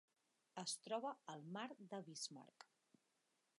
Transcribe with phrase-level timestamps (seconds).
[0.61, 2.69] Es troba al Mar de Bismarck.